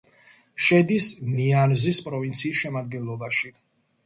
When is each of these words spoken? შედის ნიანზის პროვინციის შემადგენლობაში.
შედის 0.67 1.09
ნიანზის 1.33 2.01
პროვინციის 2.07 2.63
შემადგენლობაში. 2.63 3.55